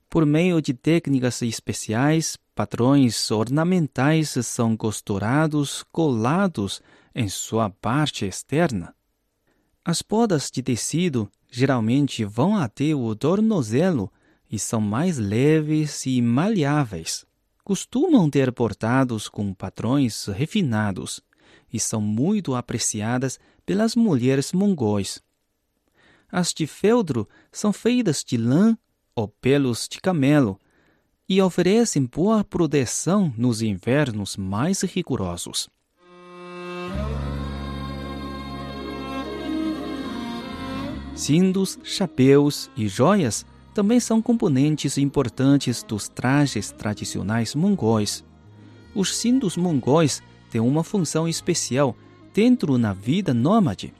por 0.10 0.26
meio 0.26 0.62
de 0.62 0.74
técnicas 0.74 1.42
especiais, 1.42 2.38
padrões 2.56 3.30
ornamentais 3.30 4.30
são 4.44 4.76
costurados, 4.76 5.84
colados 5.92 6.82
em 7.14 7.30
sua 7.30 7.70
parte 7.70 8.26
externa. 8.26 8.96
As 9.86 10.02
podas 10.02 10.50
de 10.52 10.64
tecido 10.64 11.30
geralmente 11.50 12.26
vão 12.26 12.58
até 12.58 12.94
o 12.96 13.16
tornozelo 13.16 14.12
e 14.52 14.58
são 14.58 14.82
mais 14.82 15.18
leves 15.18 16.06
e 16.06 16.22
maleáveis. 16.22 17.26
Costumam 17.64 18.30
ter 18.30 18.52
bordados 18.52 19.30
com 19.30 19.54
padrões 19.54 20.26
refinados 20.26 21.22
e 21.72 21.80
são 21.80 22.02
muito 22.02 22.56
apreciadas 22.56 23.40
pelas 23.64 23.96
mulheres 23.96 24.54
mongóis. 24.54 25.22
As 26.32 26.52
de 26.52 26.66
feltro 26.66 27.28
são 27.52 27.72
feitas 27.72 28.24
de 28.24 28.38
lã 28.38 28.76
ou 29.20 29.28
pelos 29.28 29.86
de 29.90 30.00
camelo 30.00 30.58
e 31.28 31.42
oferecem 31.42 32.06
boa 32.06 32.42
proteção 32.42 33.34
nos 33.38 33.62
invernos 33.62 34.38
mais 34.38 34.82
rigorosos. 34.82 35.70
Cintos, 41.14 41.78
chapéus 41.84 42.72
e 42.78 42.88
joias 42.88 43.46
também 43.74 44.00
são 44.00 44.22
componentes 44.22 44.98
importantes 44.98 45.84
dos 45.84 46.08
trajes 46.08 46.72
tradicionais 46.72 47.54
mongóis. 47.54 48.24
Os 48.96 49.18
cintos 49.18 49.58
mongóis 49.58 50.24
têm 50.50 50.62
uma 50.62 50.84
função 50.84 51.28
especial 51.28 51.94
dentro 52.34 52.78
na 52.78 52.94
vida 52.94 53.34
nômade. 53.34 53.94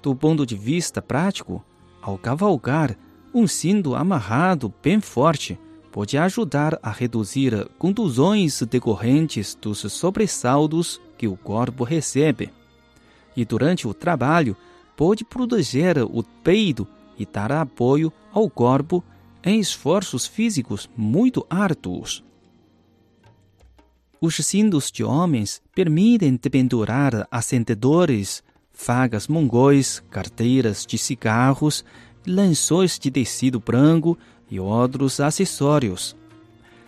Do 0.00 0.14
ponto 0.14 0.46
de 0.46 0.54
vista 0.54 1.02
prático, 1.02 1.64
ao 2.00 2.16
cavalgar, 2.16 2.96
um 3.34 3.48
cinto 3.48 3.96
amarrado 3.96 4.72
bem 4.80 5.00
forte 5.00 5.58
pode 5.90 6.16
ajudar 6.16 6.78
a 6.80 6.90
reduzir 6.90 7.68
contusões 7.78 8.62
decorrentes 8.62 9.58
dos 9.60 9.80
sobressaltos 9.92 11.00
que 11.18 11.26
o 11.26 11.36
corpo 11.36 11.82
recebe. 11.82 12.52
E 13.36 13.44
durante 13.44 13.88
o 13.88 13.92
trabalho, 13.92 14.56
pode 14.96 15.24
proteger 15.24 15.98
o 15.98 16.22
peito 16.22 16.86
e 17.18 17.26
dar 17.26 17.50
apoio 17.50 18.12
ao 18.32 18.48
corpo 18.48 19.02
em 19.42 19.58
esforços 19.58 20.26
físicos 20.26 20.88
muito 20.96 21.44
árduos. 21.50 22.24
Os 24.20 24.36
cintos 24.36 24.90
de 24.90 25.04
homens 25.04 25.60
permitem 25.74 26.36
pendurar 26.36 27.26
acendedores, 27.30 28.42
fagas 28.72 29.28
mongóis, 29.28 30.02
carteiras 30.10 30.86
de 30.86 30.96
cigarros 30.96 31.84
lençóis 32.26 32.98
de 32.98 33.10
tecido 33.10 33.60
branco 33.60 34.18
e 34.50 34.58
outros 34.58 35.20
acessórios. 35.20 36.16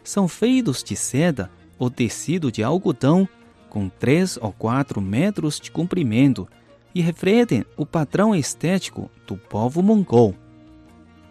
São 0.03 0.29
feitos 0.29 0.83
de 0.83 0.95
seda 0.97 1.51
ou 1.79 1.91
tecido 1.91 2.51
de 2.51 2.63
algodão 2.63 3.29
com 3.69 3.89
3 3.89 4.39
ou 4.41 4.53
4 4.53 5.01
metros 5.01 5.61
de 5.61 5.71
comprimento 5.71 6.49
e 6.95 7.01
refletem 7.03 7.65
o 7.77 7.85
padrão 7.85 8.35
estético 8.35 9.11
do 9.27 9.37
povo 9.37 9.83
mongol. 9.83 10.35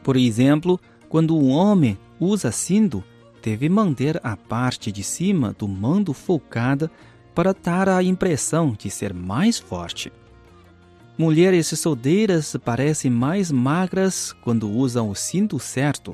Por 0.03 0.15
exemplo, 0.15 0.79
quando 1.09 1.35
um 1.35 1.49
homem 1.49 1.97
usa 2.19 2.51
cinto, 2.51 3.03
deve 3.41 3.67
manter 3.67 4.19
a 4.23 4.37
parte 4.37 4.91
de 4.91 5.03
cima 5.03 5.55
do 5.57 5.67
mando 5.67 6.13
focada 6.13 6.91
para 7.33 7.53
dar 7.53 7.89
a 7.89 8.03
impressão 8.03 8.75
de 8.77 8.89
ser 8.89 9.13
mais 9.13 9.57
forte. 9.57 10.11
Mulheres 11.17 11.67
solteiras 11.67 12.57
parecem 12.57 13.09
mais 13.09 13.49
magras 13.49 14.35
quando 14.41 14.69
usam 14.69 15.09
o 15.09 15.15
cinto 15.15 15.57
certo. 15.57 16.13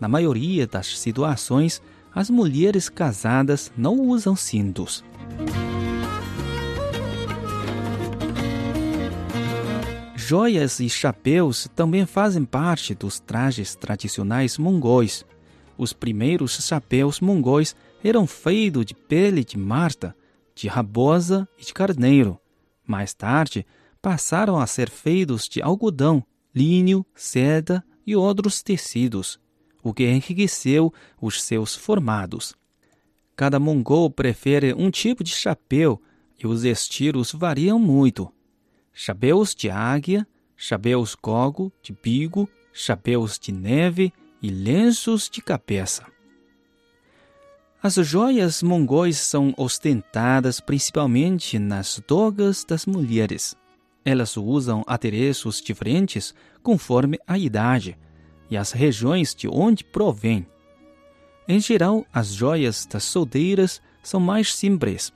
Na 0.00 0.08
maioria 0.08 0.66
das 0.66 0.98
situações, 0.98 1.80
as 2.12 2.28
mulheres 2.28 2.88
casadas 2.88 3.72
não 3.76 4.00
usam 4.00 4.34
cintos. 4.34 5.04
Joias 10.16 10.80
e 10.80 10.88
chapéus 10.88 11.68
também 11.76 12.04
fazem 12.04 12.44
parte 12.44 12.92
dos 12.92 13.20
trajes 13.20 13.76
tradicionais 13.76 14.58
mongóis. 14.58 15.24
Os 15.78 15.92
primeiros 15.92 16.56
chapéus 16.66 17.20
mongóis 17.20 17.76
eram 18.02 18.26
feitos 18.26 18.84
de 18.84 18.94
pele 18.94 19.44
de 19.44 19.56
marta, 19.56 20.16
de 20.56 20.66
rabosa 20.66 21.48
e 21.56 21.64
de 21.64 21.72
carneiro. 21.72 22.36
Mais 22.84 23.14
tarde, 23.14 23.64
passaram 24.04 24.60
a 24.60 24.66
ser 24.66 24.90
feitos 24.90 25.48
de 25.48 25.62
algodão, 25.62 26.22
linho, 26.54 27.06
seda 27.14 27.82
e 28.06 28.14
outros 28.14 28.62
tecidos, 28.62 29.40
o 29.82 29.94
que 29.94 30.04
enriqueceu 30.04 30.92
os 31.18 31.42
seus 31.42 31.74
formados. 31.74 32.54
Cada 33.34 33.58
mongol 33.58 34.10
prefere 34.10 34.74
um 34.74 34.90
tipo 34.90 35.24
de 35.24 35.30
chapéu 35.30 36.02
e 36.38 36.46
os 36.46 36.64
estilos 36.64 37.32
variam 37.32 37.78
muito. 37.78 38.30
Chapéus 38.92 39.54
de 39.54 39.70
águia, 39.70 40.28
chapéus 40.54 41.14
gogo, 41.14 41.72
de 41.80 41.94
bigo, 41.94 42.46
chapéus 42.74 43.38
de 43.38 43.52
neve 43.52 44.12
e 44.42 44.50
lenços 44.50 45.30
de 45.30 45.40
cabeça. 45.40 46.04
As 47.82 47.94
joias 47.94 48.62
mongóis 48.62 49.16
são 49.16 49.54
ostentadas 49.56 50.60
principalmente 50.60 51.58
nas 51.58 52.02
togas 52.06 52.66
das 52.66 52.84
mulheres. 52.84 53.56
Elas 54.04 54.36
usam 54.36 54.84
adereços 54.86 55.60
diferentes 55.60 56.34
conforme 56.62 57.18
a 57.26 57.38
idade 57.38 57.96
e 58.50 58.56
as 58.56 58.72
regiões 58.72 59.34
de 59.34 59.48
onde 59.48 59.82
provém. 59.82 60.46
Em 61.48 61.58
geral, 61.58 62.06
as 62.12 62.28
joias 62.28 62.86
das 62.86 63.04
solteiras 63.04 63.80
são 64.02 64.20
mais 64.20 64.54
simples, 64.54 65.12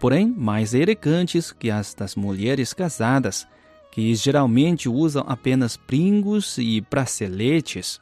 porém 0.00 0.26
mais 0.26 0.74
elegantes 0.74 1.52
que 1.52 1.70
as 1.70 1.94
das 1.94 2.16
mulheres 2.16 2.72
casadas, 2.72 3.46
que 3.92 4.14
geralmente 4.14 4.88
usam 4.88 5.24
apenas 5.26 5.76
brincos 5.76 6.58
e 6.58 6.80
braceletes. 6.80 8.00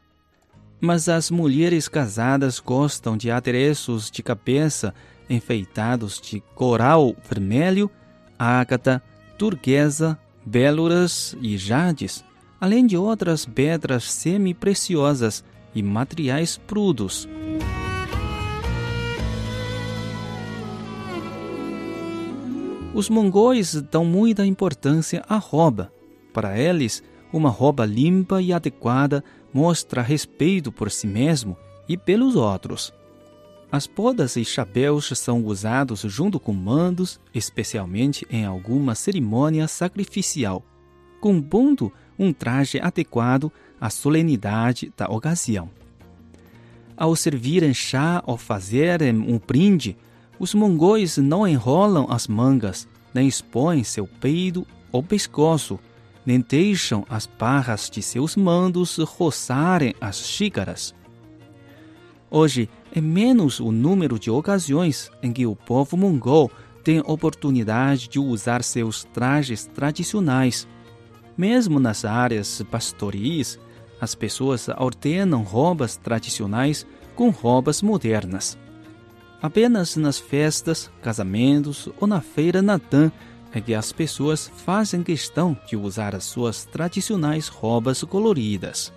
Mas 0.81 1.09
as 1.09 1.31
mulheres 1.31 1.89
casadas 1.89 2.59
gostam 2.59 3.17
de 3.17 3.31
adereços 3.31 4.11
de 4.11 4.23
cabeça 4.23 4.95
enfeitados 5.29 6.21
de 6.21 6.41
coral 6.55 7.17
vermelho, 7.29 7.91
ágata, 8.39 9.03
turquesa, 9.37 10.19
béluras 10.45 11.37
e 11.41 11.57
jades, 11.57 12.25
além 12.61 12.87
de 12.87 12.97
outras 12.97 13.45
pedras 13.45 14.05
semi-preciosas 14.11 15.45
e 15.75 15.83
materiais 15.83 16.57
prudos. 16.57 17.29
Os 22.95 23.11
mongóis 23.11 23.75
dão 23.83 24.07
muita 24.07 24.47
importância 24.47 25.23
à 25.29 25.37
roupa. 25.37 25.93
Para 26.33 26.59
eles, 26.59 27.03
uma 27.31 27.51
roupa 27.51 27.85
limpa 27.85 28.41
e 28.41 28.55
adequada 28.55 29.23
mostra 29.53 30.01
respeito 30.01 30.73
por 30.73 30.91
si 30.91 31.07
mesmo 31.07 31.59
e 31.87 31.99
pelos 31.99 32.37
outros. 32.37 32.95
As 33.71 33.87
podas 33.87 34.37
e 34.37 34.45
chapéus 34.45 35.11
são 35.17 35.45
usados 35.45 36.01
junto 36.01 36.39
com 36.39 36.53
mandos, 36.53 37.21
especialmente 37.35 38.27
em 38.31 38.45
alguma 38.45 38.95
cerimônia 38.95 39.67
sacrificial, 39.67 40.65
compondo 41.21 41.93
um 42.19 42.33
traje 42.33 42.79
adequado 42.81 43.51
à 43.81 43.91
solenidade 43.91 44.93
da 44.97 45.07
ocasião. 45.07 45.69
Ao 46.97 47.15
servirem 47.17 47.75
chá 47.75 48.23
ou 48.25 48.39
fazerem 48.39 49.19
um 49.19 49.39
brinde, 49.39 49.97
os 50.39 50.55
mongóis 50.55 51.19
não 51.19 51.47
enrolam 51.47 52.07
as 52.09 52.27
mangas, 52.27 52.89
nem 53.13 53.27
expõem 53.27 53.83
seu 53.83 54.07
peito 54.07 54.67
ou 54.93 55.03
pescoço, 55.03 55.79
nem 56.25 56.41
deixam 56.41 57.05
as 57.09 57.27
barras 57.27 57.91
de 57.91 58.01
seus 58.01 58.37
mandos 58.37 58.97
roçarem 58.99 59.95
as 60.01 60.19
xícaras. 60.19 60.95
Hoje 62.31 62.69
é 62.97 63.01
menos 63.03 63.61
o 63.61 63.71
número 63.71 64.19
de 64.19 64.31
ocasiões 64.31 65.11
em 65.23 65.31
que 65.31 65.45
o 65.47 65.55
povo 65.55 65.99
mongol 65.99 66.51
tem 66.83 67.01
oportunidade 67.01 68.09
de 68.09 68.19
usar 68.19 68.65
seus 68.65 69.05
trajes 69.05 69.67
tradicionais. 69.67 70.67
Mesmo 71.37 71.79
nas 71.79 72.07
áreas 72.07 72.63
pastoris, 72.71 73.61
as 74.01 74.15
pessoas 74.15 74.71
alternam 74.71 75.43
roupas 75.43 75.99
tradicionais 75.99 76.87
com 77.15 77.29
roupas 77.29 77.83
modernas. 77.83 78.57
Apenas 79.43 79.95
nas 79.97 80.19
festas, 80.19 80.91
casamentos 81.03 81.91
ou 82.01 82.07
na 82.09 82.23
feira 82.23 82.63
Natã 82.63 83.13
é 83.53 83.61
que 83.61 83.75
as 83.75 83.93
pessoas 83.93 84.51
fazem 84.65 85.03
questão 85.03 85.55
de 85.69 85.77
usar 85.77 86.15
as 86.15 86.25
suas 86.25 86.65
tradicionais 86.65 87.49
roupas 87.49 88.03
coloridas. 88.05 88.91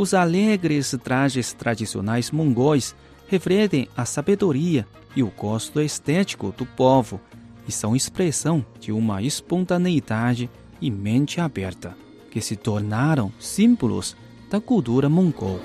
Os 0.00 0.14
alegres 0.14 0.96
trajes 1.02 1.52
tradicionais 1.52 2.30
mongóis 2.30 2.94
refletem 3.26 3.88
a 3.96 4.04
sabedoria 4.04 4.86
e 5.16 5.24
o 5.24 5.26
gosto 5.26 5.80
estético 5.80 6.54
do 6.56 6.64
povo 6.64 7.20
e 7.66 7.72
são 7.72 7.96
expressão 7.96 8.64
de 8.78 8.92
uma 8.92 9.20
espontaneidade 9.24 10.48
e 10.80 10.88
mente 10.88 11.40
aberta 11.40 11.96
que 12.30 12.40
se 12.40 12.54
tornaram 12.54 13.32
símbolos 13.40 14.16
da 14.48 14.60
cultura 14.60 15.08
mongol. 15.08 15.58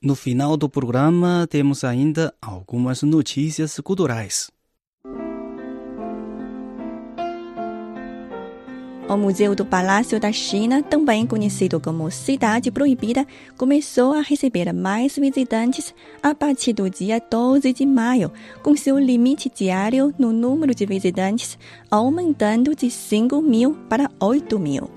No 0.00 0.14
final 0.14 0.56
do 0.56 0.68
programa, 0.68 1.44
temos 1.50 1.82
ainda 1.82 2.32
algumas 2.40 3.02
notícias 3.02 3.80
culturais. 3.80 4.55
O 9.08 9.16
Museu 9.16 9.54
do 9.54 9.64
Palácio 9.64 10.18
da 10.18 10.32
China, 10.32 10.82
também 10.82 11.24
conhecido 11.24 11.78
como 11.78 12.10
Cidade 12.10 12.72
Proibida, 12.72 13.24
começou 13.56 14.12
a 14.12 14.20
receber 14.20 14.72
mais 14.72 15.16
visitantes 15.16 15.94
a 16.20 16.34
partir 16.34 16.72
do 16.72 16.90
dia 16.90 17.20
12 17.20 17.72
de 17.72 17.86
maio, 17.86 18.32
com 18.64 18.74
seu 18.76 18.98
limite 18.98 19.48
diário 19.48 20.12
no 20.18 20.32
número 20.32 20.74
de 20.74 20.84
visitantes 20.84 21.56
aumentando 21.88 22.74
de 22.74 22.90
5 22.90 23.40
mil 23.40 23.74
para 23.88 24.10
8 24.18 24.58
mil. 24.58 24.90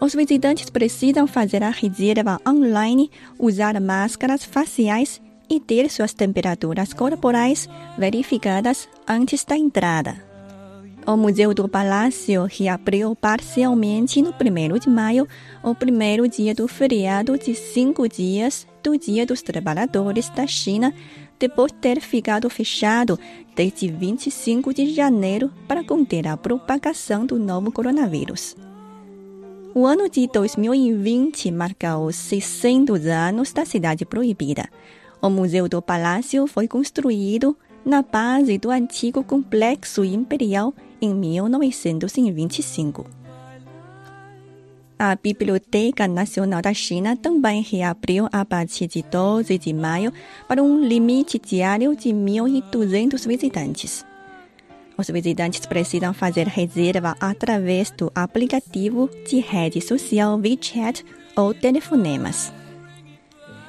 Os 0.00 0.14
visitantes 0.14 0.70
precisam 0.70 1.26
fazer 1.26 1.62
a 1.62 1.70
reserva 1.70 2.40
online, 2.48 3.10
usar 3.38 3.78
máscaras 3.78 4.42
faciais 4.42 5.20
e 5.50 5.60
ter 5.60 5.90
suas 5.90 6.14
temperaturas 6.14 6.94
corporais 6.94 7.68
verificadas 7.98 8.88
antes 9.06 9.44
da 9.44 9.54
entrada. 9.54 10.33
O 11.06 11.18
Museu 11.18 11.52
do 11.52 11.68
Palácio 11.68 12.46
reabriu 12.48 13.14
parcialmente 13.14 14.22
no 14.22 14.30
1 14.30 14.78
de 14.78 14.88
maio, 14.88 15.28
o 15.62 15.74
primeiro 15.74 16.26
dia 16.26 16.54
do 16.54 16.66
feriado 16.66 17.36
de 17.36 17.54
cinco 17.54 18.08
dias 18.08 18.66
do 18.82 18.96
Dia 18.96 19.26
dos 19.26 19.42
Trabalhadores 19.42 20.30
da 20.30 20.46
China, 20.46 20.94
depois 21.38 21.70
de 21.72 21.78
ter 21.78 22.00
ficado 22.00 22.48
fechado 22.48 23.18
desde 23.54 23.88
25 23.88 24.72
de 24.72 24.94
janeiro 24.94 25.52
para 25.68 25.84
conter 25.84 26.26
a 26.26 26.38
propagação 26.38 27.26
do 27.26 27.38
novo 27.38 27.70
coronavírus. 27.70 28.56
O 29.74 29.84
ano 29.84 30.08
de 30.08 30.26
2020 30.26 31.50
marca 31.50 31.98
os 31.98 32.16
600 32.16 33.04
anos 33.04 33.52
da 33.52 33.66
Cidade 33.66 34.06
Proibida. 34.06 34.70
O 35.20 35.28
Museu 35.28 35.68
do 35.68 35.82
Palácio 35.82 36.46
foi 36.46 36.66
construído 36.66 37.54
na 37.84 38.00
base 38.00 38.56
do 38.56 38.70
antigo 38.70 39.22
Complexo 39.22 40.02
Imperial 40.02 40.72
em 41.04 41.14
1925. 41.14 43.06
A 44.98 45.16
Biblioteca 45.16 46.08
Nacional 46.08 46.62
da 46.62 46.72
China 46.72 47.16
também 47.16 47.62
reabriu 47.62 48.28
a 48.32 48.44
partir 48.44 48.86
de 48.86 49.02
12 49.02 49.58
de 49.58 49.72
maio 49.72 50.12
para 50.48 50.62
um 50.62 50.82
limite 50.82 51.38
diário 51.38 51.94
de 51.94 52.10
1.200 52.10 53.26
visitantes. 53.26 54.04
Os 54.96 55.10
visitantes 55.10 55.66
precisam 55.66 56.14
fazer 56.14 56.46
reserva 56.46 57.16
através 57.20 57.90
do 57.90 58.10
aplicativo 58.14 59.10
de 59.28 59.40
rede 59.40 59.80
social 59.80 60.38
WeChat 60.38 61.04
ou 61.36 61.52
telefonemas. 61.52 62.52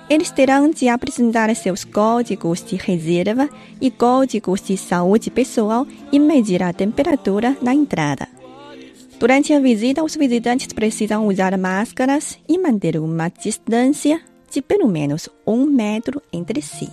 Eles 0.09 0.29
terão 0.29 0.69
de 0.69 0.87
apresentar 0.87 1.53
seus 1.55 1.83
códigos 1.83 2.63
de 2.63 2.75
reserva 2.75 3.49
e 3.81 3.89
códigos 3.89 4.61
de 4.61 4.77
saúde 4.77 5.31
pessoal 5.31 5.87
e 6.11 6.19
medir 6.19 6.61
a 6.61 6.71
temperatura 6.71 7.57
na 7.61 7.73
entrada. 7.73 8.27
Durante 9.19 9.53
a 9.53 9.59
visita, 9.59 10.03
os 10.03 10.15
visitantes 10.15 10.67
precisam 10.73 11.27
usar 11.27 11.57
máscaras 11.57 12.37
e 12.47 12.57
manter 12.57 12.97
uma 12.97 13.29
distância 13.29 14.21
de 14.51 14.61
pelo 14.61 14.87
menos 14.87 15.27
um 15.45 15.65
metro 15.65 16.21
entre 16.31 16.61
si. 16.61 16.89